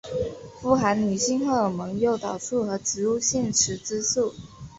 [0.59, 4.33] 富含女性荷尔蒙诱导素和植物性雌激素。